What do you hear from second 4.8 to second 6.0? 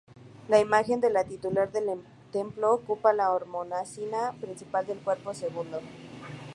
del cuerpo segundo.